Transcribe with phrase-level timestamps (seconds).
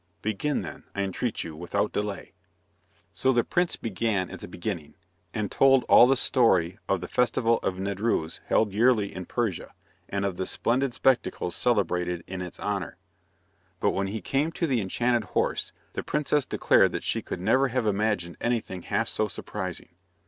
[0.23, 2.33] Begin then, I entreat you, without delay."
[3.13, 4.95] So the prince began at the beginning,
[5.31, 9.75] and told all the story of the festival of Nedrouz held yearly in Persia,
[10.09, 12.97] and of the splendid spectacles celebrated in its honour.
[13.79, 17.67] But when he came to the enchanted horse, the princess declared that she could never
[17.67, 19.89] have imagined anything half so surprising.